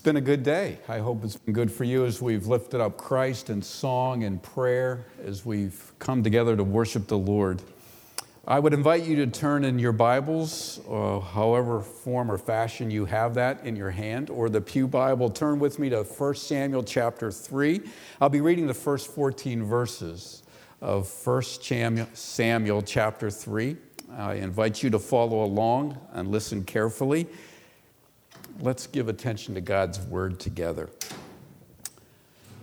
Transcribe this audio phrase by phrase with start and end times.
[0.00, 0.78] It's been a good day.
[0.88, 4.42] I hope it's been good for you as we've lifted up Christ in song and
[4.42, 7.60] prayer, as we've come together to worship the Lord.
[8.46, 13.04] I would invite you to turn in your Bibles, uh, however form or fashion you
[13.04, 15.28] have that in your hand, or the Pew Bible.
[15.28, 17.82] Turn with me to 1 Samuel chapter 3.
[18.22, 20.44] I'll be reading the first 14 verses
[20.80, 21.42] of 1
[22.14, 23.76] Samuel chapter 3.
[24.16, 27.26] I invite you to follow along and listen carefully.
[28.60, 30.90] Let's give attention to God's word together.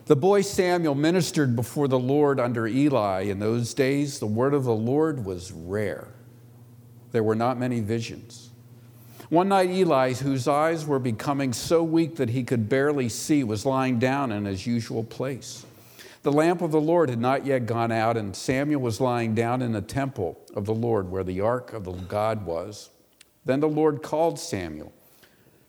[0.06, 3.24] The boy Samuel ministered before the Lord under Eli.
[3.24, 6.08] In those days, the word of the Lord was rare.
[7.12, 8.50] There were not many visions.
[9.30, 13.66] One night, Eli, whose eyes were becoming so weak that he could barely see, was
[13.66, 15.66] lying down in his usual place.
[16.24, 19.62] The lamp of the Lord had not yet gone out, and Samuel was lying down
[19.62, 22.90] in the temple of the Lord where the ark of the God was.
[23.44, 24.94] Then the Lord called Samuel.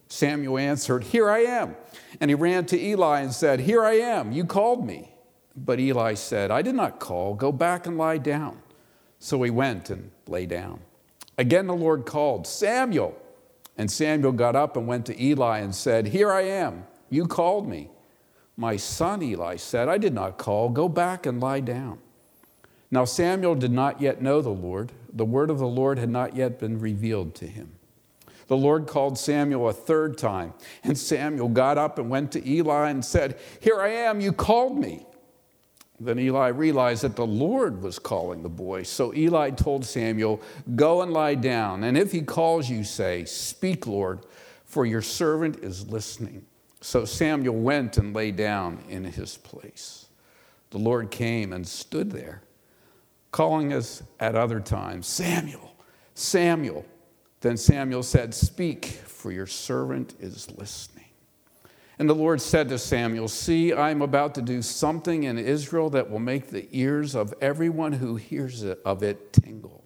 [0.08, 1.76] Samuel answered, Here I am.
[2.20, 5.14] And he ran to Eli and said, Here I am, you called me.
[5.54, 8.60] But Eli said, I did not call, go back and lie down.
[9.18, 10.80] So he went and lay down.
[11.36, 13.16] Again the Lord called, Samuel.
[13.76, 17.68] And Samuel got up and went to Eli and said, Here I am, you called
[17.68, 17.90] me.
[18.56, 21.98] My son, Eli said, I did not call, go back and lie down.
[22.90, 26.34] Now Samuel did not yet know the Lord, the word of the Lord had not
[26.34, 27.77] yet been revealed to him.
[28.48, 32.91] The Lord called Samuel a third time, and Samuel got up and went to Eli
[32.91, 35.06] and said, Here I am, you called me.
[36.00, 38.84] Then Eli realized that the Lord was calling the boy.
[38.84, 40.41] So Eli told Samuel,
[40.76, 44.20] Go and lie down, and if he calls you, say, Speak, Lord,
[44.64, 46.46] for your servant is listening.
[46.80, 50.06] So Samuel went and lay down in his place.
[50.70, 52.42] The Lord came and stood there,
[53.30, 55.74] calling us at other times, Samuel,
[56.14, 56.86] Samuel.
[57.41, 61.05] Then Samuel said, Speak, for your servant is listening.
[61.98, 65.91] And the Lord said to Samuel, See, I am about to do something in Israel
[65.91, 69.84] that will make the ears of everyone who hears of it tingle.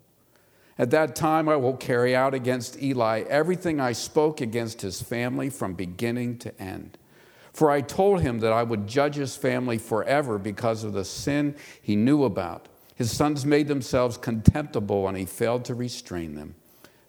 [0.79, 5.49] At that time, I will carry out against Eli everything I spoke against his family
[5.49, 6.99] from beginning to end.
[7.53, 11.55] For I told him that I would judge his family forever because of the sin
[11.81, 12.69] he knew about.
[12.95, 16.55] His sons made themselves contemptible, and he failed to restrain them.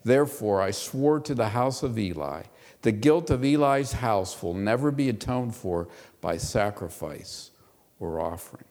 [0.04, 2.44] Therefore, I swore to the house of Eli,
[2.82, 5.88] the guilt of Eli's house will never be atoned for
[6.20, 7.52] by sacrifice
[8.00, 8.66] or offering.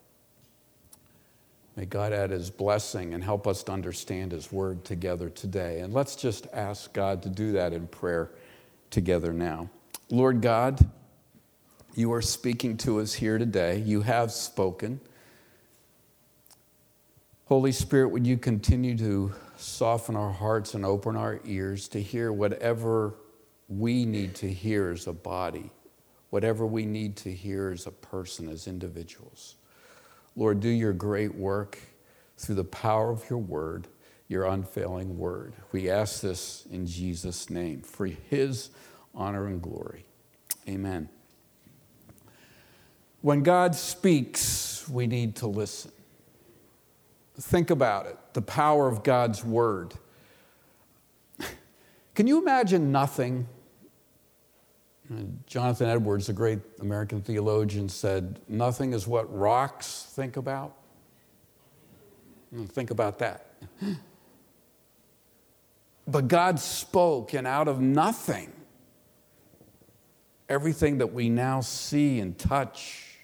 [1.77, 5.81] May God add his blessing and help us to understand his word together today.
[5.81, 8.31] And let's just ask God to do that in prayer
[8.91, 9.71] together now.
[10.11, 10.91] Lord God,
[11.95, 13.79] you are speaking to us here today.
[13.79, 15.01] You have spoken.
[17.47, 19.33] Holy Spirit, would you continue to
[19.63, 23.15] soften our hearts and open our ears to hear whatever
[23.69, 25.71] we need to hear as a body,
[26.31, 29.57] whatever we need to hear as a person, as individuals.
[30.37, 31.79] Lord, do your great work
[32.37, 33.87] through the power of your word,
[34.29, 35.55] your unfailing word.
[35.71, 38.71] We ask this in Jesus' name for his
[39.15, 40.05] honor and glory.
[40.69, 41.09] Amen.
[43.21, 45.93] When God speaks, we need to listen.
[47.41, 49.95] Think about it the power of God's word.
[52.15, 53.49] Can you imagine nothing?
[55.47, 60.75] Jonathan Edwards, a great American theologian, said, Nothing is what rocks think about.
[62.69, 63.47] Think about that.
[66.05, 68.53] But God spoke, and out of nothing,
[70.49, 73.19] everything that we now see and touch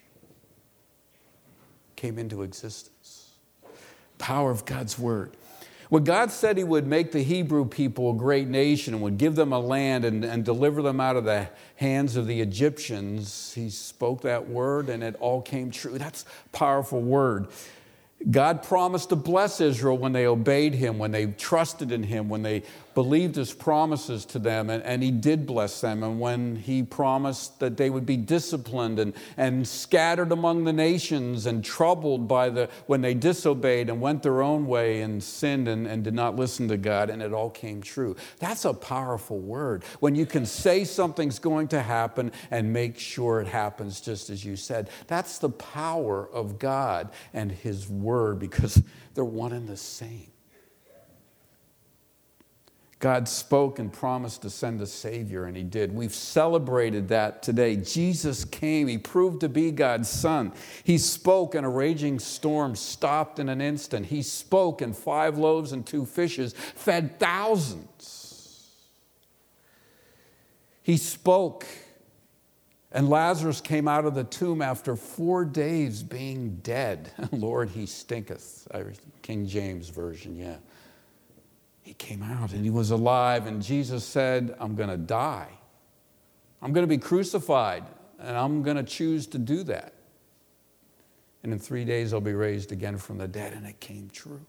[1.96, 2.97] came into existence
[4.18, 5.32] power of God's word.
[5.88, 9.36] When God said He would make the Hebrew people a great nation and would give
[9.36, 13.70] them a land and, and deliver them out of the hands of the Egyptians, He
[13.70, 15.96] spoke that word and it all came true.
[15.96, 17.48] That's a powerful word.
[18.30, 22.43] God promised to bless Israel when they obeyed him, when they trusted in him, when
[22.43, 22.64] they
[22.98, 26.02] believed his promises to them, and, and he did bless them.
[26.02, 31.46] And when he promised that they would be disciplined and, and scattered among the nations
[31.46, 35.86] and troubled by the when they disobeyed and went their own way and sinned and,
[35.86, 38.16] and did not listen to God, and it all came true.
[38.40, 39.84] That's a powerful word.
[40.00, 44.44] When you can say something's going to happen and make sure it happens just as
[44.44, 44.90] you said.
[45.06, 48.82] That's the power of God and his word because
[49.14, 50.32] they're one and the same.
[53.00, 55.94] God spoke and promised to send a Savior, and He did.
[55.94, 57.76] We've celebrated that today.
[57.76, 60.52] Jesus came, He proved to be God's Son.
[60.82, 64.06] He spoke, and a raging storm stopped in an instant.
[64.06, 68.18] He spoke, and five loaves and two fishes fed thousands.
[70.82, 71.66] He spoke,
[72.90, 77.12] And Lazarus came out of the tomb after four days being dead.
[77.30, 78.66] Lord, he stinketh.
[79.22, 80.56] King James Version, yeah.
[81.88, 85.49] He came out and he was alive, and Jesus said, I'm going to die.
[86.61, 87.82] I'm going to be crucified,
[88.19, 89.94] and I'm going to choose to do that.
[91.43, 94.44] And in three days, I'll be raised again from the dead, and it came true.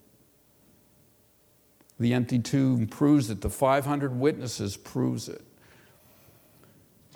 [1.98, 3.40] The empty tomb proves it.
[3.40, 5.42] The 500 witnesses proves it.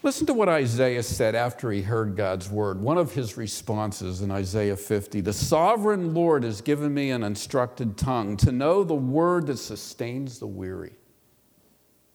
[0.04, 2.82] Listen to what Isaiah said after he heard God's word.
[2.82, 7.98] One of his responses in Isaiah 50 The sovereign Lord has given me an instructed
[7.98, 10.98] tongue to know the word that sustains the weary.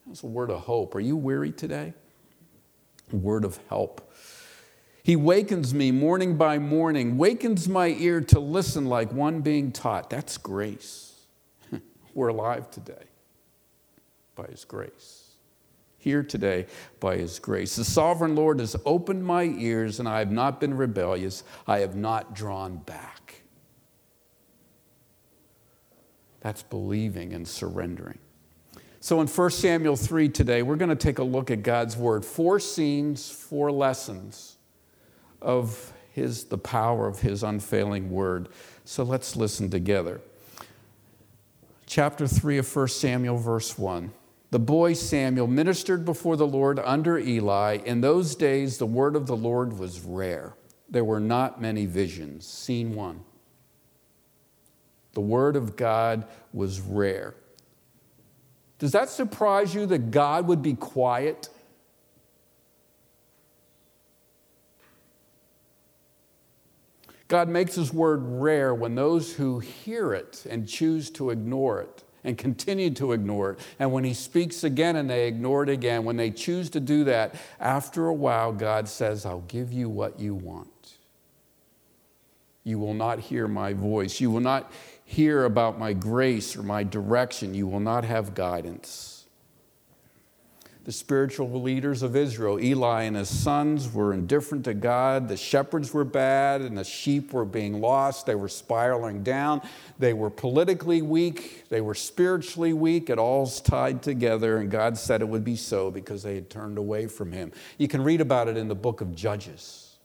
[0.07, 0.95] That's a word of hope.
[0.95, 1.95] Are you weary today?
[3.11, 4.13] A word of help.
[5.03, 10.11] He wakens me morning by morning, wakens my ear to listen like one being taught.
[10.11, 11.25] That's grace.
[12.15, 13.05] We're alive today
[14.35, 15.28] by His grace
[16.09, 16.65] here today
[17.01, 17.77] by His grace.
[17.77, 21.45] The sovereign Lord has opened my ears, and I have not been rebellious.
[21.67, 23.43] I have not drawn back.
[26.41, 28.19] That's believing and surrendering.
[29.01, 32.25] So in 1 Samuel 3 today, we're going to take a look at God's word.
[32.25, 34.57] Four scenes, four lessons
[35.43, 38.49] of his the power of his unfailing word.
[38.87, 40.23] So let's listen together.
[41.85, 44.11] Chapter 3 of 1 Samuel verse 1
[44.51, 47.79] the boy Samuel ministered before the Lord under Eli.
[47.85, 50.55] In those days, the word of the Lord was rare.
[50.89, 52.47] There were not many visions.
[52.47, 53.25] Scene one.
[55.13, 57.35] The word of God was rare.
[58.79, 61.49] Does that surprise you that God would be quiet?
[67.27, 72.05] God makes his word rare when those who hear it and choose to ignore it
[72.25, 73.59] and continue to ignore it.
[73.79, 77.05] And when he speaks again and they ignore it again, when they choose to do
[77.05, 80.69] that, after a while, God says, I'll give you what you want.
[82.65, 84.21] You will not hear my voice.
[84.21, 84.71] You will not
[85.05, 87.55] hear about my grace or my direction.
[87.55, 89.18] You will not have guidance
[90.89, 92.59] the spiritual leaders of Israel.
[92.59, 95.29] Eli and his sons were indifferent to God.
[95.29, 98.25] The shepherds were bad, and the sheep were being lost.
[98.25, 99.61] They were spiraling down.
[99.99, 101.69] They were politically weak.
[101.69, 103.11] They were spiritually weak.
[103.11, 106.79] It all's tied together, and God said it would be so because they had turned
[106.79, 107.53] away from Him.
[107.77, 109.99] You can read about it in the book of Judges.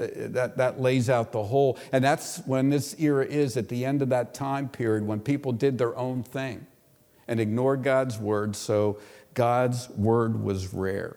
[0.00, 3.84] Uh, that, that lays out the whole, and that's when this era is at the
[3.84, 6.66] end of that time period when people did their own thing
[7.28, 8.56] and ignored God's word.
[8.56, 8.98] So
[9.34, 11.16] God's word was rare.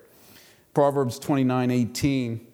[0.74, 2.48] Proverbs 29 18,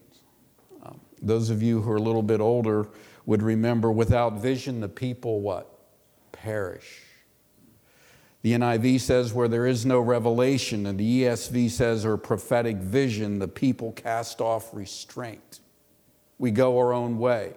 [0.83, 2.87] um, those of you who are a little bit older
[3.25, 5.67] would remember without vision, the people what?
[6.31, 7.01] Perish.
[8.41, 13.37] The NIV says, where there is no revelation, and the ESV says, or prophetic vision,
[13.37, 15.59] the people cast off restraint.
[16.39, 17.53] We go our own way.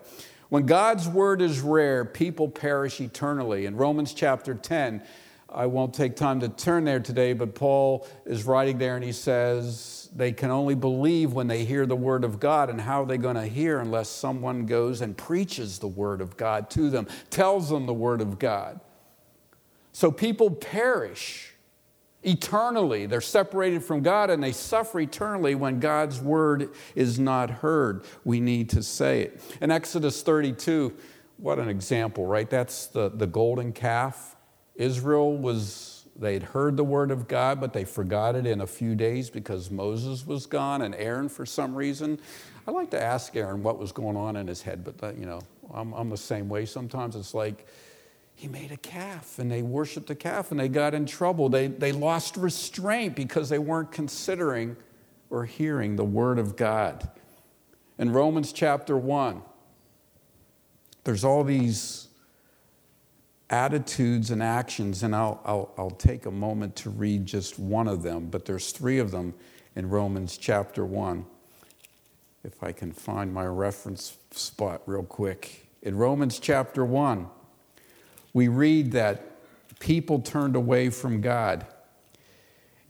[0.50, 3.64] When God's word is rare, people perish eternally.
[3.64, 5.02] In Romans chapter 10,
[5.54, 9.12] I won't take time to turn there today, but Paul is writing there and he
[9.12, 12.70] says they can only believe when they hear the word of God.
[12.70, 16.36] And how are they going to hear unless someone goes and preaches the word of
[16.36, 18.80] God to them, tells them the word of God?
[19.92, 21.54] So people perish
[22.24, 23.06] eternally.
[23.06, 28.04] They're separated from God and they suffer eternally when God's word is not heard.
[28.24, 29.40] We need to say it.
[29.60, 30.92] In Exodus 32,
[31.36, 32.48] what an example, right?
[32.50, 34.33] That's the, the golden calf
[34.74, 38.94] Israel was, they'd heard the word of God, but they forgot it in a few
[38.94, 42.18] days because Moses was gone and Aaron for some reason.
[42.66, 45.40] I like to ask Aaron what was going on in his head, but you know,
[45.72, 47.14] I'm, I'm the same way sometimes.
[47.16, 47.66] It's like,
[48.34, 51.48] he made a calf and they worshiped the calf and they got in trouble.
[51.48, 54.76] They, they lost restraint because they weren't considering
[55.30, 57.08] or hearing the word of God.
[57.98, 59.40] In Romans chapter 1,
[61.04, 62.08] there's all these
[63.54, 68.02] attitudes and actions, and I'll, I'll, I'll take a moment to read just one of
[68.02, 69.32] them, but there's three of them
[69.76, 71.24] in Romans chapter 1.
[72.42, 75.68] If I can find my reference spot real quick.
[75.82, 77.28] In Romans chapter 1,
[78.32, 79.22] we read that
[79.78, 81.64] people turned away from God.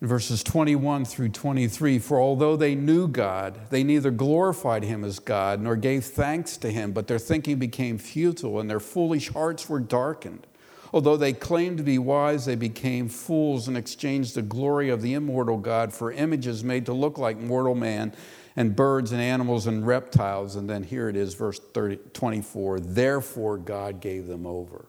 [0.01, 5.19] In verses 21 through 23, for although they knew God, they neither glorified him as
[5.19, 9.69] God nor gave thanks to him, but their thinking became futile and their foolish hearts
[9.69, 10.47] were darkened.
[10.95, 15.15] Although they claimed to be wise, they became fools and exchanged the glory of the
[15.15, 18.15] immortal God for images made to look like mortal man
[18.55, 20.55] and birds and animals and reptiles.
[20.55, 24.87] And then here it is, verse 30, 24 Therefore, God gave them over.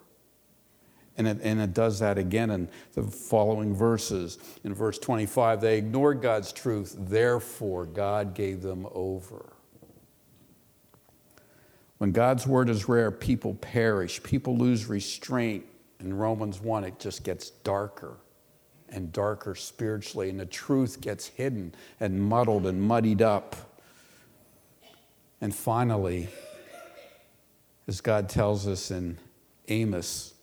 [1.17, 4.38] And it, and it does that again in the following verses.
[4.63, 9.53] In verse 25, they ignored God's truth, therefore, God gave them over.
[11.97, 15.65] When God's word is rare, people perish, people lose restraint.
[16.05, 18.17] In Romans 1, it just gets darker
[18.89, 23.55] and darker spiritually, and the truth gets hidden and muddled and muddied up.
[25.41, 26.29] And finally,
[27.88, 29.17] as God tells us in
[29.67, 30.35] Amos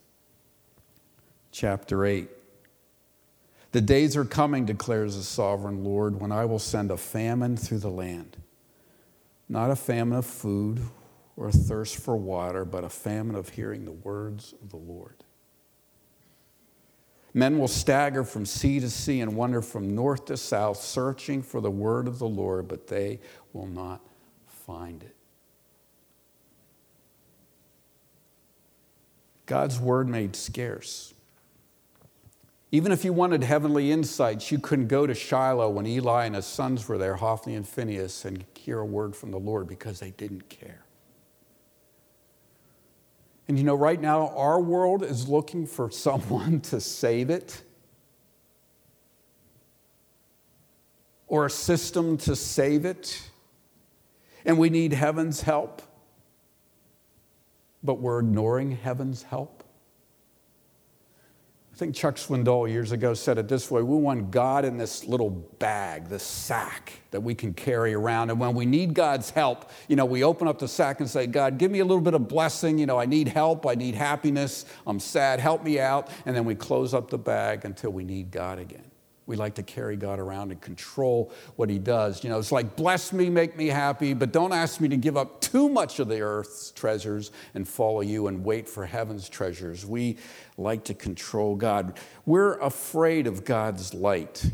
[1.52, 2.28] chapter 8.
[3.70, 7.78] The days are coming, declares the sovereign Lord, when I will send a famine through
[7.78, 8.36] the land.
[9.48, 10.80] Not a famine of food
[11.36, 15.22] or a thirst for water, but a famine of hearing the words of the Lord.
[17.34, 21.60] Men will stagger from sea to sea and wander from north to south, searching for
[21.60, 23.20] the word of the Lord, but they
[23.52, 24.00] will not
[24.46, 25.16] find it.
[29.46, 31.14] God's word made scarce.
[32.70, 36.46] Even if you wanted heavenly insights, you couldn't go to Shiloh when Eli and his
[36.46, 40.12] sons were there, Hophni and Phinehas, and hear a word from the Lord because they
[40.12, 40.81] didn't care.
[43.48, 47.62] And you know, right now, our world is looking for someone to save it
[51.26, 53.30] or a system to save it.
[54.44, 55.82] And we need heaven's help
[57.82, 59.61] but we're ignoring heaven's help?
[61.72, 65.06] I think Chuck Swindoll years ago said it this way We want God in this
[65.06, 68.28] little bag, this sack that we can carry around.
[68.28, 71.26] And when we need God's help, you know, we open up the sack and say,
[71.26, 72.78] God, give me a little bit of blessing.
[72.78, 73.66] You know, I need help.
[73.66, 74.66] I need happiness.
[74.86, 75.40] I'm sad.
[75.40, 76.10] Help me out.
[76.26, 78.91] And then we close up the bag until we need God again.
[79.32, 82.22] We like to carry God around and control what He does.
[82.22, 85.16] You know, it's like, bless me, make me happy, but don't ask me to give
[85.16, 89.86] up too much of the earth's treasures and follow you and wait for heaven's treasures.
[89.86, 90.18] We
[90.58, 91.98] like to control God.
[92.26, 94.50] We're afraid of God's light.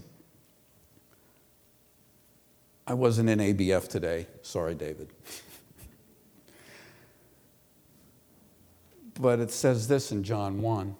[2.86, 4.28] I wasn't in ABF today.
[4.42, 5.08] Sorry, David.
[9.20, 10.94] but it says this in John 1.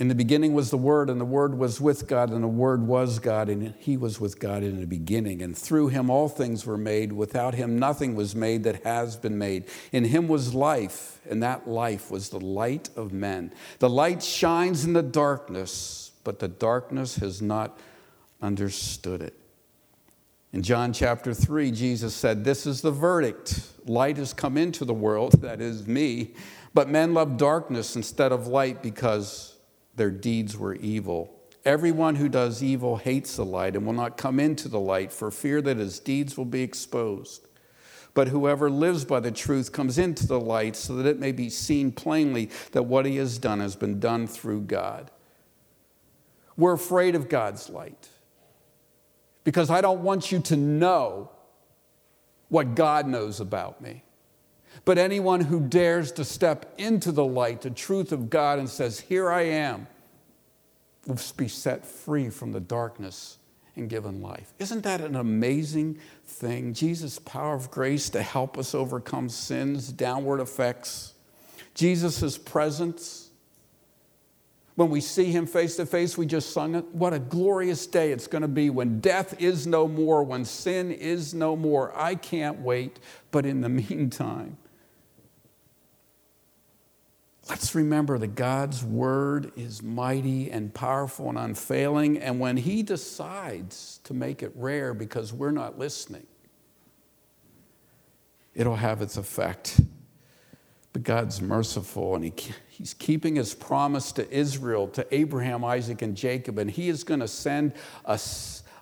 [0.00, 2.86] In the beginning was the Word, and the Word was with God, and the Word
[2.86, 5.42] was God, and He was with God in the beginning.
[5.42, 7.12] And through Him all things were made.
[7.12, 9.64] Without Him nothing was made that has been made.
[9.92, 13.52] In Him was life, and that life was the light of men.
[13.78, 17.78] The light shines in the darkness, but the darkness has not
[18.40, 19.34] understood it.
[20.54, 23.64] In John chapter 3, Jesus said, This is the verdict.
[23.84, 26.30] Light has come into the world, that is me,
[26.72, 29.56] but men love darkness instead of light because
[29.94, 31.36] their deeds were evil.
[31.64, 35.30] Everyone who does evil hates the light and will not come into the light for
[35.30, 37.46] fear that his deeds will be exposed.
[38.14, 41.48] But whoever lives by the truth comes into the light so that it may be
[41.48, 45.10] seen plainly that what he has done has been done through God.
[46.56, 48.08] We're afraid of God's light
[49.44, 51.30] because I don't want you to know
[52.48, 54.02] what God knows about me.
[54.84, 59.00] But anyone who dares to step into the light, the truth of God, and says,
[59.00, 59.86] Here I am,
[61.06, 63.38] will be set free from the darkness
[63.76, 64.52] and given life.
[64.58, 66.74] Isn't that an amazing thing?
[66.74, 71.14] Jesus' power of grace to help us overcome sins, downward effects,
[71.74, 73.29] Jesus' presence.
[74.80, 76.86] When we see him face to face, we just sung it.
[76.94, 80.90] What a glorious day it's going to be when death is no more, when sin
[80.90, 81.92] is no more.
[81.94, 82.98] I can't wait.
[83.30, 84.56] But in the meantime,
[87.50, 92.16] Let's remember that God's word is mighty and powerful and unfailing.
[92.16, 96.26] And when He decides to make it rare because we're not listening,
[98.54, 99.78] it'll have its effect.
[100.92, 102.32] But God's merciful and he,
[102.68, 106.58] He's keeping His promise to Israel, to Abraham, Isaac, and Jacob.
[106.58, 108.18] And He is going to send a,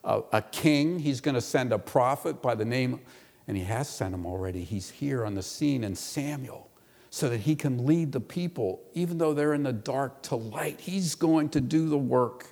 [0.04, 3.00] a, a king, He's going to send a prophet by the name,
[3.46, 4.64] and He has sent him already.
[4.64, 6.68] He's here on the scene in Samuel
[7.10, 10.80] so that he can lead the people, even though they're in the dark, to light.
[10.80, 12.46] He's going to do the work.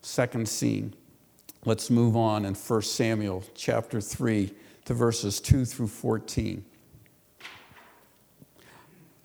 [0.00, 0.94] Second scene.
[1.64, 4.52] Let's move on in 1 Samuel chapter 3
[4.86, 6.64] to verses 2 through 14.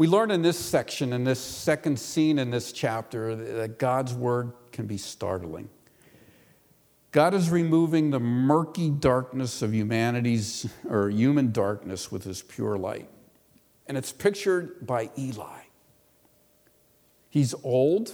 [0.00, 4.54] We learn in this section, in this second scene in this chapter, that God's word
[4.72, 5.68] can be startling.
[7.12, 13.10] God is removing the murky darkness of humanity's or human darkness with his pure light.
[13.88, 15.64] And it's pictured by Eli.
[17.28, 18.10] He's old,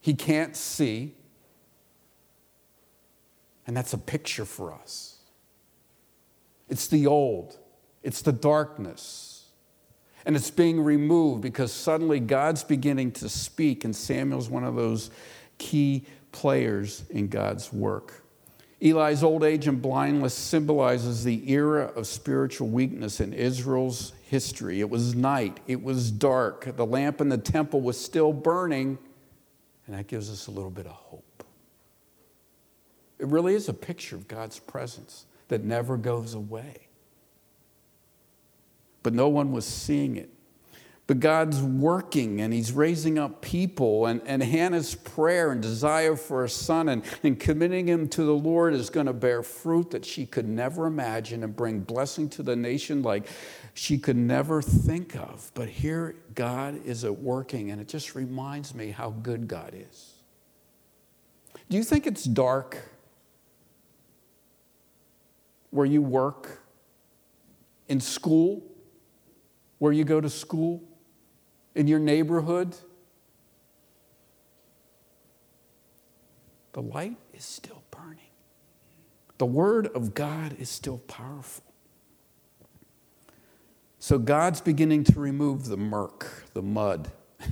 [0.00, 1.14] he can't see,
[3.68, 5.18] and that's a picture for us.
[6.68, 7.56] It's the old,
[8.02, 9.27] it's the darkness.
[10.26, 15.10] And it's being removed because suddenly God's beginning to speak, and Samuel's one of those
[15.58, 18.22] key players in God's work.
[18.80, 24.80] Eli's old age and blindness symbolizes the era of spiritual weakness in Israel's history.
[24.80, 28.98] It was night, it was dark, the lamp in the temple was still burning,
[29.86, 31.44] and that gives us a little bit of hope.
[33.18, 36.87] It really is a picture of God's presence that never goes away.
[39.02, 40.30] But no one was seeing it.
[41.08, 44.04] But God's working and He's raising up people.
[44.06, 48.34] And, and Hannah's prayer and desire for a son and, and committing him to the
[48.34, 52.42] Lord is going to bear fruit that she could never imagine and bring blessing to
[52.42, 53.26] the nation like
[53.72, 55.50] she could never think of.
[55.54, 60.12] But here God is at working, and it just reminds me how good God is.
[61.70, 62.78] Do you think it's dark
[65.70, 66.62] where you work,
[67.88, 68.62] in school,
[69.78, 70.82] where you go to school?
[71.78, 72.74] in your neighborhood,
[76.72, 78.18] the light is still burning.
[79.38, 81.62] The Word of God is still powerful.
[84.00, 87.12] So God's beginning to remove the murk, the mud,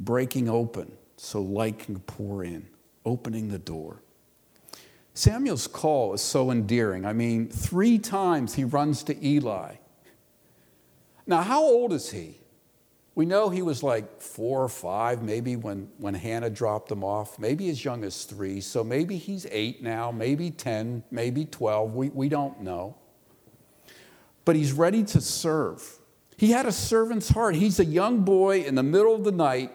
[0.00, 2.66] breaking open so light can pour in,
[3.04, 4.02] opening the door.
[5.14, 7.06] Samuel's call is so endearing.
[7.06, 9.76] I mean, three times he runs to Eli.
[11.30, 12.40] Now, how old is he?
[13.14, 17.38] We know he was like four or five, maybe when, when Hannah dropped him off,
[17.38, 18.60] maybe as young as three.
[18.60, 21.94] So maybe he's eight now, maybe 10, maybe 12.
[21.94, 22.96] We, we don't know.
[24.44, 26.00] But he's ready to serve.
[26.36, 27.54] He had a servant's heart.
[27.54, 29.70] He's a young boy in the middle of the night,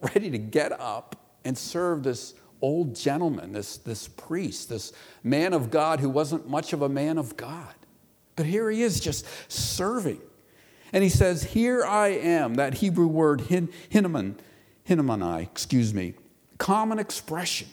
[0.00, 4.92] ready to get up and serve this old gentleman, this, this priest, this
[5.24, 7.74] man of God who wasn't much of a man of God.
[8.36, 10.20] But here he is just serving.
[10.92, 13.70] And he says, Here I am, that Hebrew word, hin,
[14.84, 16.14] excuse me,
[16.58, 17.68] common expression.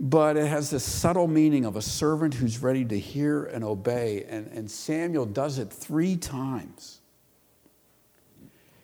[0.00, 4.24] But it has this subtle meaning of a servant who's ready to hear and obey.
[4.28, 7.00] And, and Samuel does it three times.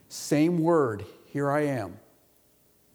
[0.09, 1.99] Same word, here I am,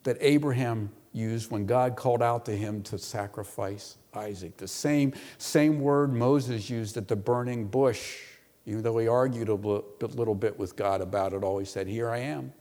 [0.04, 4.58] that Abraham used when God called out to him to sacrifice Isaac.
[4.58, 8.19] The same, same word Moses used at the burning bush
[8.65, 12.10] even though he argued a little bit with God about it all, he said, Here
[12.10, 12.54] I am.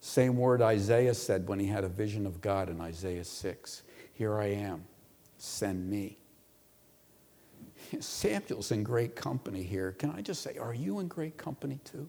[0.00, 3.82] Same word Isaiah said when he had a vision of God in Isaiah 6
[4.12, 4.84] Here I am,
[5.36, 6.18] send me.
[8.00, 9.92] Samuel's in great company here.
[9.92, 12.08] Can I just say, are you in great company too?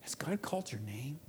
[0.00, 1.20] Has God called your name?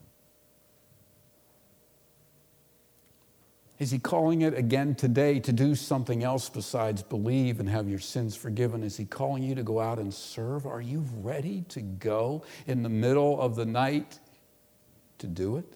[3.80, 8.00] Is he calling it again today to do something else besides believe and have your
[8.00, 8.84] sins forgiven?
[8.84, 10.66] Is he calling you to go out and serve?
[10.66, 14.20] Are you ready to go in the middle of the night
[15.18, 15.74] to do it?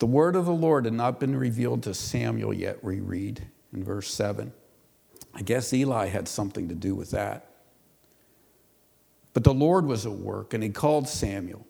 [0.00, 3.84] The word of the Lord had not been revealed to Samuel yet, we read in
[3.84, 4.52] verse 7.
[5.32, 7.48] I guess Eli had something to do with that.
[9.32, 11.66] But the Lord was at work, and he called Samuel.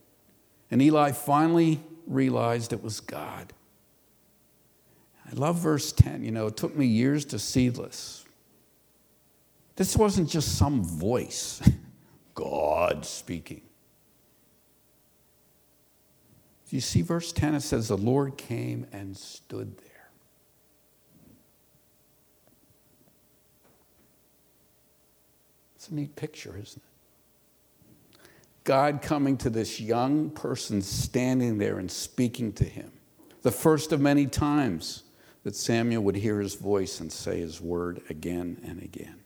[0.70, 3.52] And Eli finally realized it was God.
[5.26, 6.22] I love verse 10.
[6.22, 8.24] You know, it took me years to see this.
[9.76, 11.60] This wasn't just some voice,
[12.34, 13.62] God speaking.
[16.74, 20.10] You see verse 10, it says, The Lord came and stood there.
[25.76, 26.93] It's a neat picture, isn't it?
[28.64, 32.90] God coming to this young person standing there and speaking to him.
[33.42, 35.02] The first of many times
[35.44, 39.20] that Samuel would hear his voice and say his word again and again.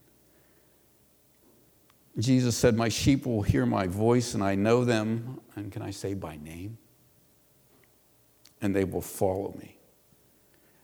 [2.19, 5.93] Jesus said, My sheep will hear my voice, and I know them, and can I
[5.93, 6.77] say by name?
[8.61, 9.77] And they will follow me.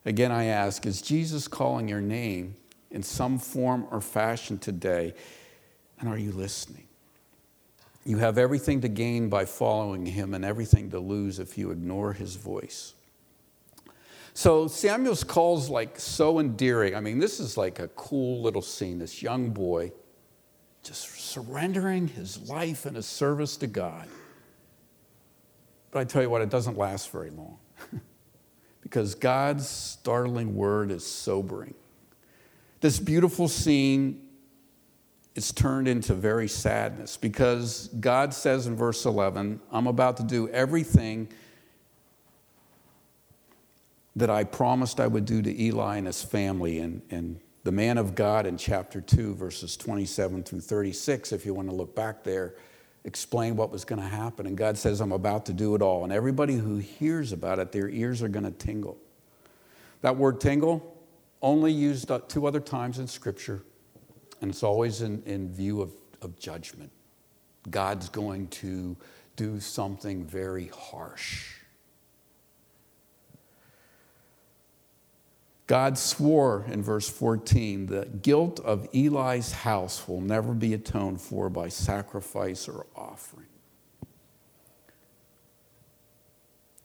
[0.06, 2.54] Again, I ask, is Jesus calling your name
[2.92, 5.14] in some form or fashion today?
[5.98, 6.86] And are you listening?
[8.04, 12.12] You have everything to gain by following him and everything to lose if you ignore
[12.12, 12.94] his voice.
[14.34, 16.94] So Samuel's call's like so endearing.
[16.94, 18.98] I mean, this is like a cool little scene.
[18.98, 19.92] This young boy
[20.82, 24.06] just surrendering his life and his service to God.
[25.90, 27.58] But I tell you what, it doesn't last very long
[28.82, 31.74] because God's startling word is sobering.
[32.80, 34.23] This beautiful scene
[35.34, 40.48] is turned into very sadness because God says in verse 11, I'm about to do
[40.48, 41.28] everything
[44.16, 46.78] that I promised I would do to Eli and his family.
[46.78, 51.52] And, and the man of God in chapter 2, verses 27 through 36, if you
[51.52, 52.54] want to look back there,
[53.04, 54.46] explain what was going to happen.
[54.46, 56.04] And God says, I'm about to do it all.
[56.04, 58.96] And everybody who hears about it, their ears are going to tingle.
[60.02, 60.92] That word tingle,
[61.42, 63.62] only used uh, two other times in Scripture
[64.44, 66.92] and it's always in, in view of, of judgment.
[67.70, 68.94] God's going to
[69.36, 71.54] do something very harsh.
[75.66, 81.48] God swore in verse 14 the guilt of Eli's house will never be atoned for
[81.48, 83.46] by sacrifice or offering.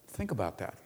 [0.08, 0.78] Think about that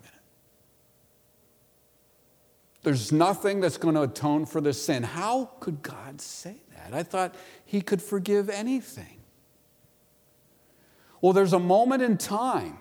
[2.83, 5.03] there's nothing that's going to atone for the sin.
[5.03, 6.93] How could God say that?
[6.93, 7.33] I thought
[7.65, 9.19] He could forgive anything.
[11.21, 12.77] Well, there's a moment in time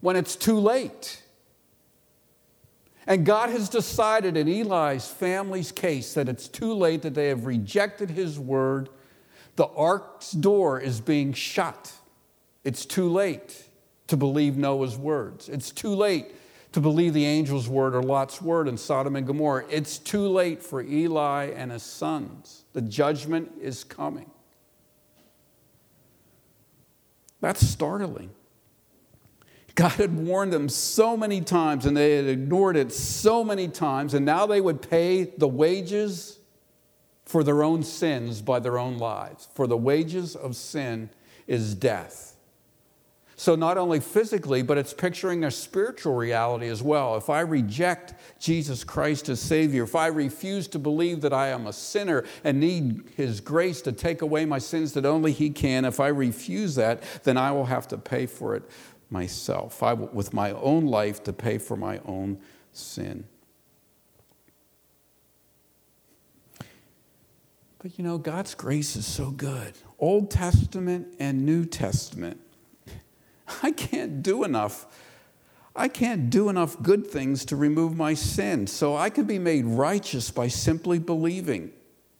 [0.00, 1.22] when it's too late.
[3.06, 7.44] And God has decided in Eli's family's case that it's too late, that they have
[7.44, 8.88] rejected His word.
[9.56, 11.92] The ark's door is being shut.
[12.64, 13.64] It's too late
[14.06, 15.50] to believe Noah's words.
[15.50, 16.34] It's too late
[16.72, 19.64] to believe the angel's word or Lot's word in Sodom and Gomorrah.
[19.68, 22.64] It's too late for Eli and his sons.
[22.72, 24.30] The judgment is coming.
[27.40, 28.30] That's startling.
[29.74, 34.14] God had warned them so many times and they had ignored it so many times,
[34.14, 36.38] and now they would pay the wages
[37.24, 39.48] for their own sins by their own lives.
[39.54, 41.10] For the wages of sin
[41.46, 42.29] is death.
[43.40, 47.16] So, not only physically, but it's picturing a spiritual reality as well.
[47.16, 51.66] If I reject Jesus Christ as Savior, if I refuse to believe that I am
[51.66, 55.86] a sinner and need His grace to take away my sins that only He can,
[55.86, 58.62] if I refuse that, then I will have to pay for it
[59.08, 62.38] myself, I will, with my own life to pay for my own
[62.72, 63.24] sin.
[67.78, 69.78] But you know, God's grace is so good.
[69.98, 72.38] Old Testament and New Testament.
[73.62, 74.86] I can't do enough.
[75.74, 78.66] I can't do enough good things to remove my sin.
[78.66, 81.72] So I can be made righteous by simply believing.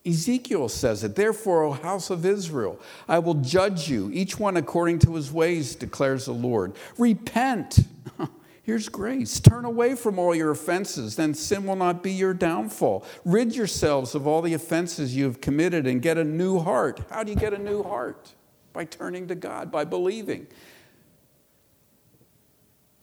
[0.06, 1.14] Ezekiel says it.
[1.14, 5.74] Therefore, O house of Israel, I will judge you, each one according to his ways,
[5.74, 6.74] declares the Lord.
[6.96, 7.80] Repent.
[8.62, 9.40] Here's grace.
[9.40, 13.04] Turn away from all your offenses, then sin will not be your downfall.
[13.24, 17.02] Rid yourselves of all the offenses you have committed and get a new heart.
[17.10, 18.32] How do you get a new heart?
[18.72, 20.46] By turning to God, by believing.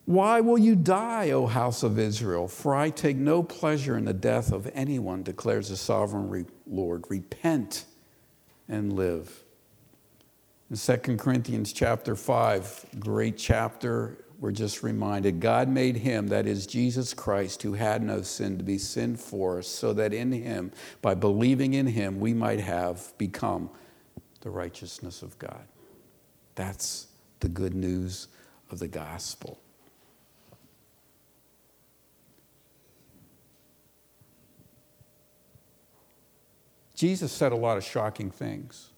[0.07, 2.47] Why will you die, O house of Israel?
[2.47, 7.03] For I take no pleasure in the death of anyone, declares the sovereign Lord.
[7.09, 7.83] Repent
[8.69, 9.43] and live.
[10.71, 16.65] In 2 Corinthians chapter 5, great chapter, we're just reminded God made him, that is
[16.65, 20.71] Jesus Christ, who had no sin, to be sin for us, so that in him,
[21.01, 23.69] by believing in him, we might have become
[24.39, 25.67] the righteousness of God.
[26.55, 27.07] That's
[27.41, 28.29] the good news
[28.71, 29.59] of the gospel.
[36.97, 38.89] Jesus said a lot of shocking things.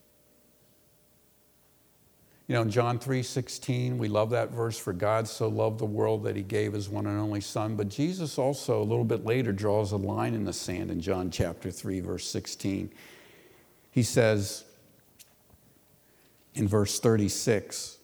[2.47, 5.85] You know, in John 3 16, we love that verse, for God so loved the
[5.85, 7.75] world that he gave his one and only Son.
[7.75, 11.29] But Jesus also, a little bit later, draws a line in the sand in John
[11.29, 12.89] chapter 3, verse 16.
[13.91, 14.63] He says
[16.55, 17.97] in verse 36,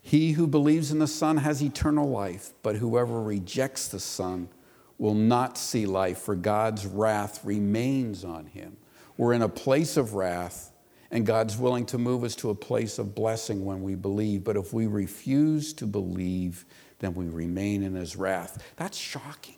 [0.00, 4.48] He who believes in the Son has eternal life, but whoever rejects the Son
[4.96, 8.76] will not see life, for God's wrath remains on him.
[9.18, 10.72] We're in a place of wrath,
[11.10, 14.44] and God's willing to move us to a place of blessing when we believe.
[14.44, 16.64] But if we refuse to believe,
[17.00, 18.62] then we remain in his wrath.
[18.76, 19.56] That's shocking.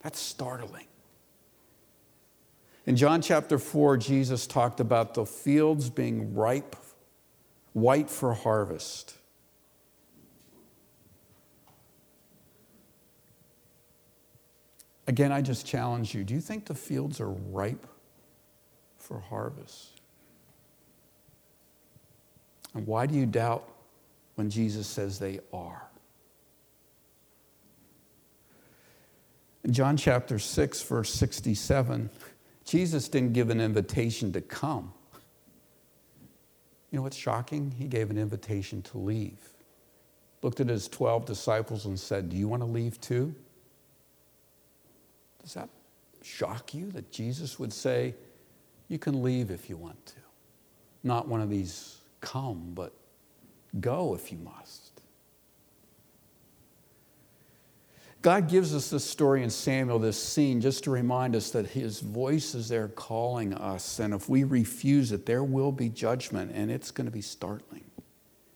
[0.00, 0.86] That's startling.
[2.86, 6.74] In John chapter 4, Jesus talked about the fields being ripe,
[7.74, 9.14] white for harvest.
[15.06, 17.86] Again, I just challenge you do you think the fields are ripe
[19.12, 20.00] for harvest.
[22.72, 23.68] And why do you doubt
[24.36, 25.82] when Jesus says they are?
[29.64, 32.08] In John chapter 6, verse 67,
[32.64, 34.94] Jesus didn't give an invitation to come.
[36.90, 37.74] You know what's shocking?
[37.78, 39.38] He gave an invitation to leave.
[40.40, 43.34] Looked at his 12 disciples and said, Do you want to leave too?
[45.42, 45.68] Does that
[46.22, 48.14] shock you that Jesus would say,
[48.88, 50.14] You can leave if you want to?
[51.02, 52.92] Not one of these come, but
[53.80, 54.92] go if you must.
[58.22, 61.98] God gives us this story in Samuel, this scene, just to remind us that his
[61.98, 63.98] voice is there calling us.
[63.98, 67.82] And if we refuse it, there will be judgment, and it's going to be startling.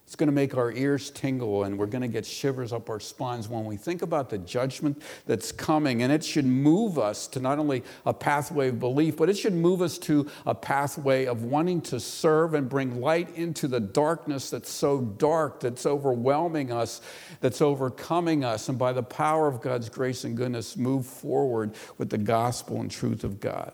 [0.07, 3.01] It's going to make our ears tingle and we're going to get shivers up our
[3.01, 6.03] spines when we think about the judgment that's coming.
[6.03, 9.53] And it should move us to not only a pathway of belief, but it should
[9.53, 14.49] move us to a pathway of wanting to serve and bring light into the darkness
[14.49, 17.01] that's so dark, that's overwhelming us,
[17.41, 18.69] that's overcoming us.
[18.69, 22.89] And by the power of God's grace and goodness, move forward with the gospel and
[22.89, 23.73] truth of God.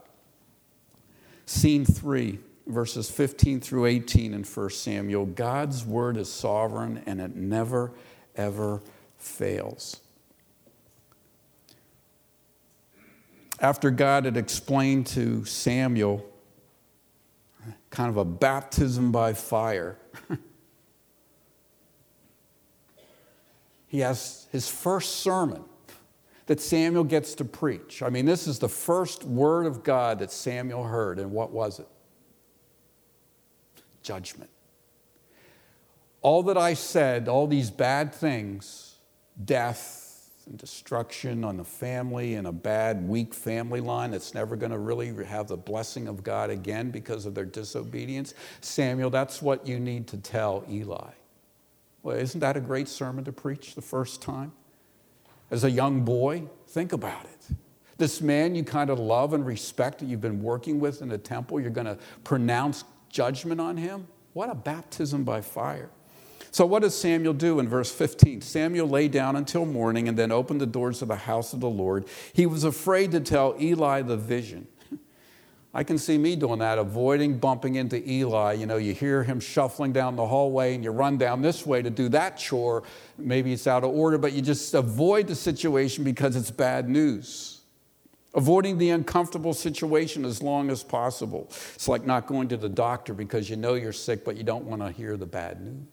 [1.44, 7.34] Scene three verses 15 through 18 in 1 Samuel God's word is sovereign and it
[7.36, 7.92] never,
[8.36, 8.82] ever
[9.18, 10.00] fails.
[13.60, 16.28] After God had explained to Samuel
[17.90, 19.98] kind of a baptism by fire,
[23.86, 25.62] he has his first sermon
[26.46, 28.02] that Samuel gets to preach.
[28.02, 31.78] I mean, this is the first word of God that Samuel heard, and what was
[31.78, 31.86] it?
[34.02, 34.50] Judgment.
[36.20, 38.96] All that I said, all these bad things,
[39.44, 40.02] death
[40.46, 44.78] and destruction on the family and a bad, weak family line that's never going to
[44.78, 48.34] really have the blessing of God again because of their disobedience.
[48.60, 51.10] Samuel, that's what you need to tell Eli.
[52.02, 54.52] Well, isn't that a great sermon to preach the first time?
[55.50, 57.56] As a young boy, think about it.
[57.98, 61.18] This man you kind of love and respect that you've been working with in the
[61.18, 64.08] temple, you're going to pronounce judgment on him?
[64.32, 65.90] What a baptism by fire.
[66.50, 68.40] So, what does Samuel do in verse 15?
[68.40, 71.70] Samuel lay down until morning and then opened the doors of the house of the
[71.70, 72.06] Lord.
[72.32, 74.66] He was afraid to tell Eli the vision.
[75.74, 78.54] I can see me doing that, avoiding bumping into Eli.
[78.54, 81.80] You know, you hear him shuffling down the hallway and you run down this way
[81.80, 82.82] to do that chore.
[83.16, 87.51] Maybe it's out of order, but you just avoid the situation because it's bad news
[88.34, 91.46] avoiding the uncomfortable situation as long as possible.
[91.74, 94.64] It's like not going to the doctor because you know you're sick, but you don't
[94.64, 95.86] want to hear the bad news.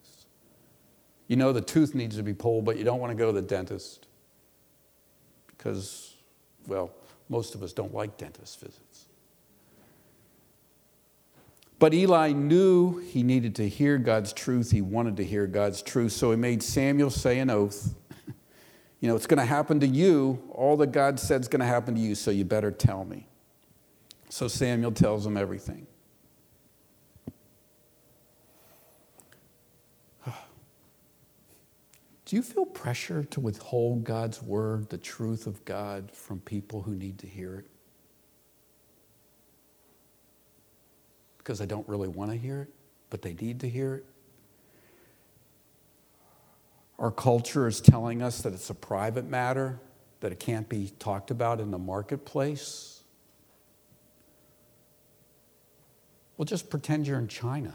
[1.28, 3.42] You know the tooth needs to be pulled, but you don't want to go to
[3.42, 4.08] the dentist
[5.48, 6.16] because,
[6.68, 6.92] well,
[7.28, 9.06] most of us don't like dentist visits.
[11.78, 14.72] But Eli knew he needed to hear God's truth.
[14.72, 16.12] He wanted to hear God's truth.
[16.12, 17.94] So he made Samuel say an oath
[19.00, 20.44] you know, it's going to happen to you.
[20.52, 23.28] All that God said is going to happen to you, so you better tell me.
[24.30, 25.88] So Samuel tells him everything.
[32.26, 36.94] Do you feel pressure to withhold God's word, the truth of God, from people who
[36.94, 37.66] need to hear it?
[41.38, 42.70] Because they don't really want to hear it,
[43.10, 44.06] but they need to hear it?
[47.00, 49.80] Our culture is telling us that it's a private matter,
[50.20, 53.04] that it can't be talked about in the marketplace.
[56.36, 57.74] Well, just pretend you're in China.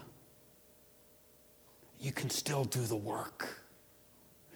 [1.98, 3.63] You can still do the work.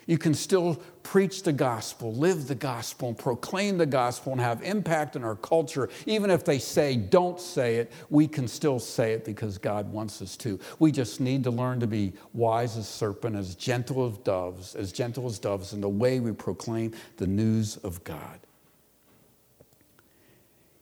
[0.09, 4.63] You can still preach the gospel, live the gospel, and proclaim the gospel and have
[4.63, 5.91] impact in our culture.
[6.07, 10.23] Even if they say, don't say it, we can still say it because God wants
[10.23, 10.59] us to.
[10.79, 14.93] We just need to learn to be wise as serpent, as gentle as doves, as
[14.93, 18.41] gentle as doves in the way we proclaim the news of God.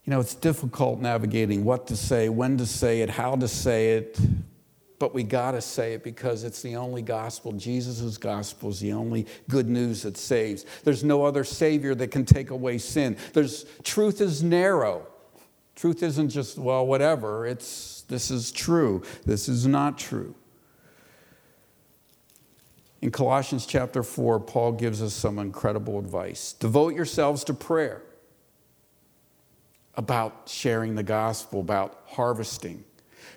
[0.04, 3.94] You know, it's difficult navigating what to say, when to say it, how to say
[3.94, 4.20] it,
[4.98, 7.52] but we got to say it because it's the only gospel.
[7.52, 10.64] Jesus' gospel is the only good news that saves.
[10.84, 13.16] There's no other Savior that can take away sin.
[13.32, 15.06] There's, truth is narrow.
[15.74, 17.46] Truth isn't just, well, whatever.
[17.46, 20.34] It's this is true, this is not true.
[23.02, 26.54] In Colossians chapter 4, Paul gives us some incredible advice.
[26.54, 28.02] Devote yourselves to prayer
[29.94, 32.84] about sharing the gospel, about harvesting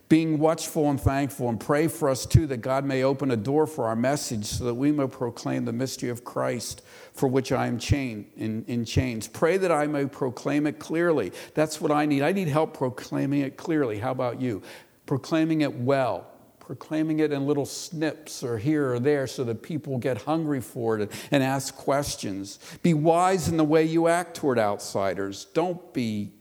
[0.09, 3.67] being watchful and thankful, and pray for us too that God may open a door
[3.67, 6.81] for our message so that we may proclaim the mystery of Christ
[7.13, 9.27] for which I am chained in, in chains.
[9.27, 11.31] Pray that I may proclaim it clearly.
[11.53, 12.23] That's what I need.
[12.23, 13.99] I need help proclaiming it clearly.
[13.99, 14.63] How about you?
[15.05, 16.25] Proclaiming it well
[16.69, 20.99] proclaiming it in little snips or here or there so that people get hungry for
[20.99, 22.59] it and ask questions.
[22.83, 25.45] Be wise in the way you act toward outsiders.
[25.45, 26.31] Don't be,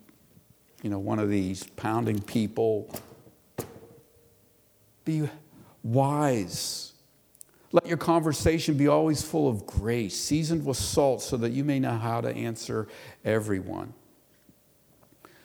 [0.83, 2.95] you know, one of these pounding people.
[5.09, 5.27] Be
[5.83, 6.93] wise.
[7.73, 11.81] Let your conversation be always full of grace, seasoned with salt, so that you may
[11.81, 12.89] know how to answer
[13.25, 13.95] everyone.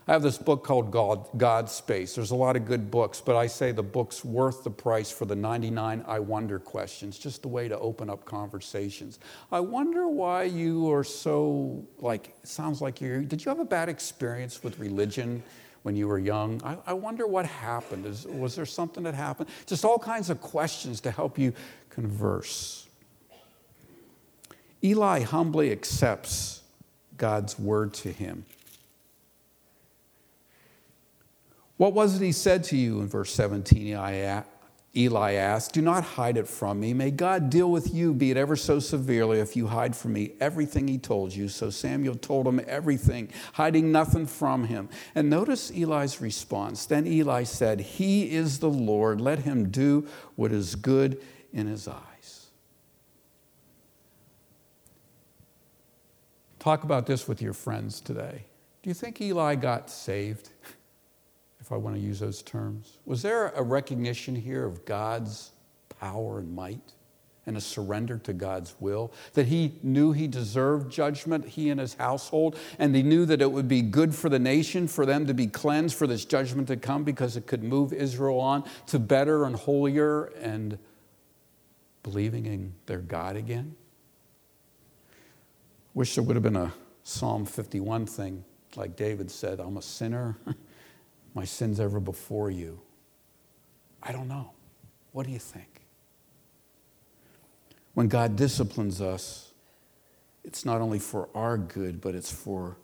[0.05, 2.13] I have this book called God, God's Space.
[2.13, 5.23] There's a lot of good books, but I say the book's worth the price for
[5.23, 9.19] the 99 I wonder questions, just a way to open up conversations.
[9.49, 13.65] I wonder why you are so, like, it sounds like you're, did you have a
[13.65, 15.41] bad experience with religion
[15.83, 16.61] when you were young?
[16.63, 18.05] I, I wonder what happened.
[18.05, 19.49] Is, was there something that happened?
[19.65, 21.53] Just all kinds of questions to help you
[21.89, 22.87] converse.
[24.83, 26.61] Eli humbly accepts
[27.17, 28.45] God's word to him.
[31.77, 33.95] What was it he said to you in verse 17?
[34.95, 36.93] Eli asked, Do not hide it from me.
[36.93, 40.33] May God deal with you, be it ever so severely, if you hide from me
[40.39, 41.49] everything he told you.
[41.49, 44.89] So Samuel told him everything, hiding nothing from him.
[45.15, 46.85] And notice Eli's response.
[46.85, 49.19] Then Eli said, He is the Lord.
[49.19, 51.19] Let him do what is good
[51.51, 52.47] in his eyes.
[56.59, 58.45] Talk about this with your friends today.
[58.83, 60.49] Do you think Eli got saved?
[61.63, 62.97] if I want to use those terms?
[63.05, 65.51] Was there a recognition here of God's
[65.97, 66.91] power and might
[67.45, 69.13] and a surrender to God's will?
[69.33, 73.49] That he knew he deserved judgment, he and his household, and he knew that it
[73.49, 76.75] would be good for the nation for them to be cleansed for this judgment to
[76.75, 80.77] come because it could move Israel on to better and holier and
[82.03, 83.73] believing in their God again?
[85.93, 86.73] Wish there would have been a
[87.03, 88.43] Psalm 51 thing,
[88.75, 90.37] like David said, I'm a sinner.
[91.33, 92.79] my sins ever before you?
[94.01, 94.51] I don't know.
[95.11, 95.81] What do you think?
[97.93, 99.53] When God disciplines us,
[100.43, 102.77] it's not only for our good, but it's for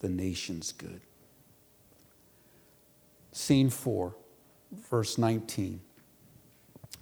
[0.00, 1.00] the nation's good.
[3.32, 4.14] Scene 4,
[4.90, 5.80] verse 19.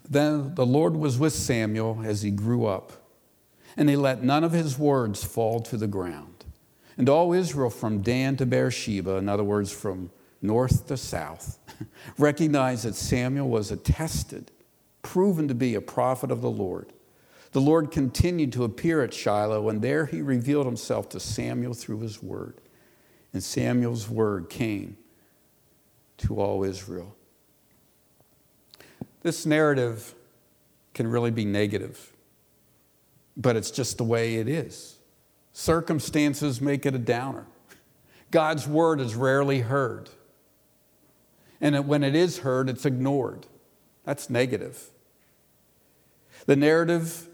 [0.08, 2.92] Then the Lord was with Samuel as he grew up,
[3.76, 6.44] and he let none of his words fall to the ground.
[6.96, 10.10] And all Israel from Dan to Beersheba, in other words, from
[10.42, 11.58] north to south,
[12.18, 14.50] recognized that Samuel was attested,
[15.02, 16.92] proven to be a prophet of the Lord.
[17.52, 22.00] The Lord continued to appear at Shiloh, and there he revealed himself to Samuel through
[22.00, 22.60] his word.
[23.32, 24.96] And Samuel's word came
[26.18, 27.14] to all Israel.
[29.22, 30.14] This narrative
[30.94, 32.12] can really be negative,
[33.36, 34.98] but it's just the way it is.
[35.52, 37.46] Circumstances make it a downer.
[38.30, 40.08] God's word is rarely heard.
[41.62, 43.46] And when it is heard, it's ignored.
[44.04, 44.90] That's negative.
[46.46, 47.28] The narrative,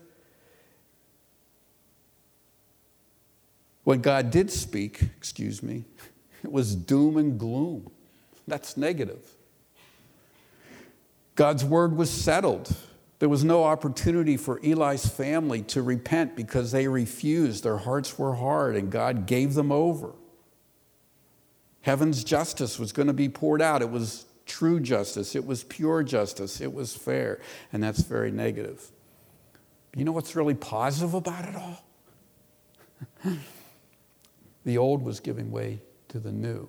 [3.84, 5.86] when God did speak, excuse me,
[6.44, 7.90] it was doom and gloom.
[8.46, 9.34] That's negative.
[11.34, 12.76] God's word was settled.
[13.20, 17.64] There was no opportunity for Eli's family to repent because they refused.
[17.64, 20.12] Their hearts were hard, and God gave them over.
[21.88, 23.81] Heaven's justice was going to be poured out.
[23.81, 27.40] It was true justice, it was pure justice, it was fair,
[27.72, 28.90] and that's very negative.
[29.96, 31.83] You know what's really positive about it all?
[34.66, 36.68] the old was giving way to the new.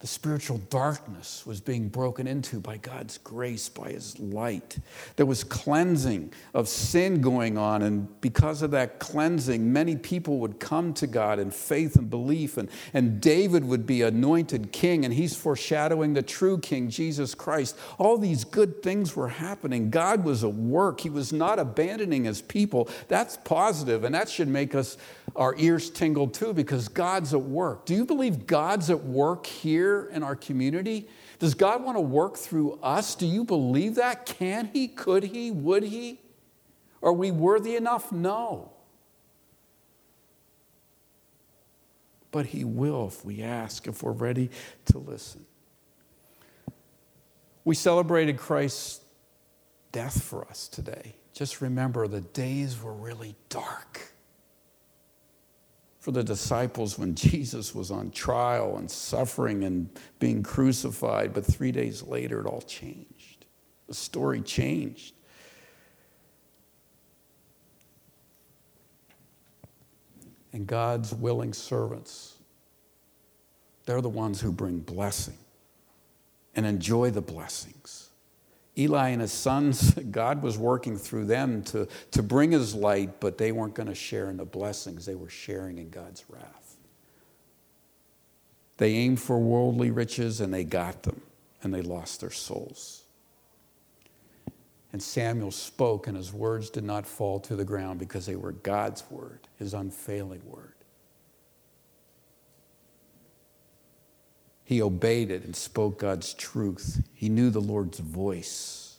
[0.00, 4.76] The spiritual darkness was being broken into by God's grace, by His light.
[5.16, 10.60] There was cleansing of sin going on, and because of that cleansing, many people would
[10.60, 15.14] come to God in faith and belief, and, and David would be anointed king, and
[15.14, 17.78] he's foreshadowing the true king, Jesus Christ.
[17.96, 19.88] All these good things were happening.
[19.88, 22.90] God was at work, He was not abandoning His people.
[23.08, 24.98] That's positive, and that should make us
[25.34, 27.86] our ears tingle too, because God's at work.
[27.86, 29.83] Do you believe God's at work here?
[29.84, 31.06] Here in our community?
[31.38, 33.14] Does God want to work through us?
[33.14, 34.24] Do you believe that?
[34.24, 34.88] Can He?
[34.88, 35.50] Could He?
[35.50, 36.20] Would He?
[37.02, 38.10] Are we worthy enough?
[38.10, 38.72] No.
[42.30, 44.50] But He will if we ask, if we're ready
[44.86, 45.44] to listen.
[47.64, 49.00] We celebrated Christ's
[49.92, 51.14] death for us today.
[51.34, 54.13] Just remember the days were really dark
[56.04, 59.88] for the disciples when Jesus was on trial and suffering and
[60.18, 63.46] being crucified, but three days later it all changed.
[63.86, 65.14] The story changed.
[70.52, 72.36] And God's willing servants,
[73.86, 75.38] they're the ones who bring blessing
[76.54, 78.10] and enjoy the blessings.
[78.76, 83.38] Eli and his sons, God was working through them to, to bring his light, but
[83.38, 85.06] they weren't going to share in the blessings.
[85.06, 86.76] They were sharing in God's wrath.
[88.76, 91.22] They aimed for worldly riches and they got them,
[91.62, 93.04] and they lost their souls.
[94.92, 98.52] And Samuel spoke, and his words did not fall to the ground because they were
[98.52, 100.73] God's word, his unfailing word.
[104.64, 107.02] He obeyed it and spoke God's truth.
[107.12, 108.96] He knew the Lord's voice.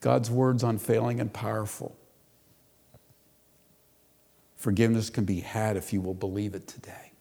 [0.00, 1.96] God's word's unfailing and powerful.
[4.56, 7.12] Forgiveness can be had if you will believe it today.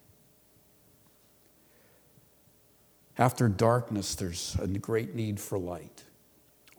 [3.17, 6.03] After darkness, there's a great need for light.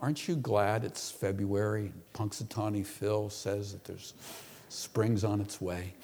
[0.01, 4.14] Aren't you glad it's February and Punxsutawney Phil says that there's
[4.68, 5.95] spring's on its way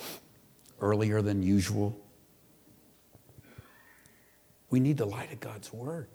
[0.80, 1.98] earlier than usual?
[4.70, 6.06] We need the light of God's Word.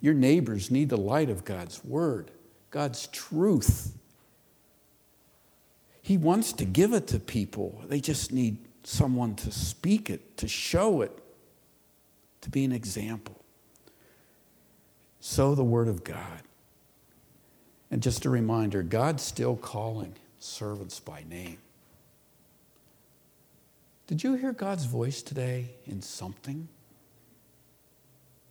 [0.00, 2.30] Your neighbors need the light of God's Word,
[2.70, 3.96] God's truth.
[6.02, 7.82] He wants to give it to people.
[7.86, 11.16] They just need someone to speak it, to show it,
[12.40, 13.36] to be an example.
[15.20, 16.42] So, the Word of God.
[17.90, 21.58] And just a reminder God's still calling servants by name.
[24.06, 26.68] Did you hear God's voice today in something?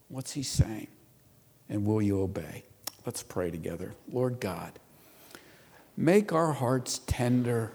[0.09, 0.87] What's he saying?
[1.69, 2.63] And will you obey?
[3.05, 3.93] Let's pray together.
[4.11, 4.73] Lord God,
[5.95, 7.71] make our hearts tender,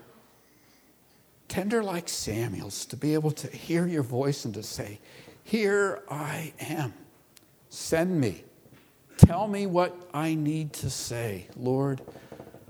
[1.48, 5.00] tender like Samuel's, to be able to hear your voice and to say,
[5.44, 6.92] Here I am.
[7.70, 8.44] Send me.
[9.16, 11.46] Tell me what I need to say.
[11.56, 12.02] Lord,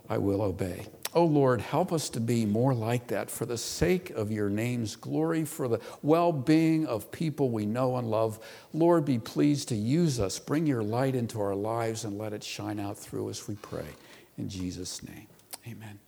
[0.08, 0.86] I will obey.
[1.14, 4.96] Oh Lord, help us to be more like that for the sake of your name's
[4.96, 8.40] glory, for the well being of people we know and love.
[8.72, 10.40] Lord, be pleased to use us.
[10.40, 13.86] Bring your light into our lives and let it shine out through us, we pray.
[14.38, 15.28] In Jesus' name,
[15.68, 16.00] amen.